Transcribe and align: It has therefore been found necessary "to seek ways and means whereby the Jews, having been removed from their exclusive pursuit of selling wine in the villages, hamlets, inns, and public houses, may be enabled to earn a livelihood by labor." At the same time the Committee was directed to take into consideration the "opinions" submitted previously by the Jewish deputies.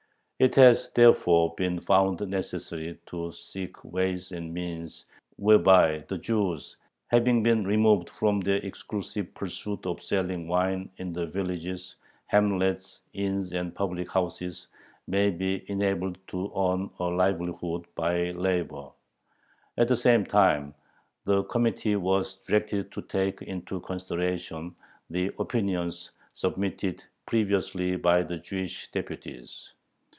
It 0.43 0.55
has 0.55 0.89
therefore 0.95 1.53
been 1.55 1.79
found 1.79 2.19
necessary 2.21 2.97
"to 3.05 3.31
seek 3.31 3.83
ways 3.83 4.31
and 4.31 4.51
means 4.51 5.05
whereby 5.37 6.03
the 6.07 6.17
Jews, 6.17 6.77
having 7.09 7.43
been 7.43 7.63
removed 7.63 8.09
from 8.09 8.39
their 8.39 8.55
exclusive 8.55 9.35
pursuit 9.35 9.85
of 9.85 10.01
selling 10.01 10.47
wine 10.47 10.89
in 10.97 11.13
the 11.13 11.27
villages, 11.27 11.95
hamlets, 12.25 13.01
inns, 13.13 13.53
and 13.53 13.75
public 13.75 14.09
houses, 14.09 14.67
may 15.05 15.29
be 15.29 15.63
enabled 15.69 16.17
to 16.29 16.51
earn 16.57 16.89
a 16.99 17.05
livelihood 17.13 17.85
by 17.93 18.31
labor." 18.31 18.89
At 19.77 19.89
the 19.89 19.95
same 19.95 20.25
time 20.25 20.73
the 21.23 21.43
Committee 21.43 21.97
was 21.97 22.37
directed 22.47 22.91
to 22.93 23.03
take 23.03 23.43
into 23.43 23.79
consideration 23.81 24.75
the 25.07 25.29
"opinions" 25.37 26.09
submitted 26.33 27.03
previously 27.27 27.95
by 27.95 28.23
the 28.23 28.39
Jewish 28.39 28.89
deputies. 28.89 29.75